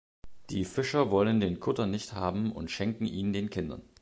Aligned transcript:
Die 0.49 0.65
Fischer 0.65 1.11
wollen 1.11 1.39
den 1.39 1.59
Kutter 1.59 1.85
nicht 1.85 2.13
haben 2.13 2.51
und 2.53 2.71
schenken 2.71 3.05
ihn 3.05 3.33
den 3.33 3.51
Kindern. 3.51 3.83